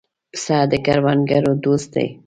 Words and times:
پسه 0.31 0.57
د 0.71 0.73
کروندګرو 0.85 1.53
دوست 1.65 1.89
دی. 1.95 2.07